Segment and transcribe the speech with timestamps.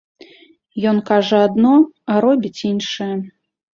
[0.91, 1.75] Ён кажа адно,
[2.15, 3.11] а робіць іншае.